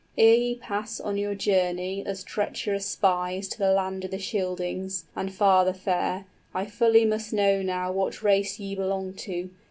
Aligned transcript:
Ere 0.17 0.33
ye 0.35 0.55
pass 0.55 0.99
on 0.99 1.15
your 1.15 1.35
journey 1.35 2.03
As 2.03 2.23
treacherous 2.23 2.87
spies 2.87 3.47
to 3.49 3.59
the 3.59 3.69
land 3.71 4.03
of 4.03 4.09
the 4.09 4.17
Scyldings 4.17 5.01
65 5.01 5.11
And 5.15 5.31
farther 5.35 5.73
fare, 5.73 6.25
I 6.55 6.65
fully 6.65 7.05
must 7.05 7.33
know 7.33 7.61
now 7.61 7.91
What 7.91 8.23
race 8.23 8.59
ye 8.59 8.73
belong 8.73 9.13
to. 9.13 9.51